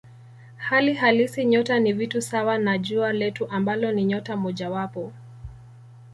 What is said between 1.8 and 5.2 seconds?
vitu sawa na Jua letu ambalo ni nyota mojawapo.